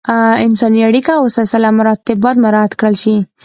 انساني 0.45 0.79
اړیکې 0.89 1.11
او 1.19 1.25
سلسله 1.37 1.67
مراتب 1.79 2.17
باید 2.23 2.37
مراعت 2.45 2.71
کړل 2.79 2.95
شي. 3.03 3.15